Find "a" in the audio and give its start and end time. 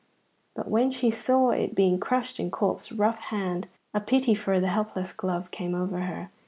3.93-3.99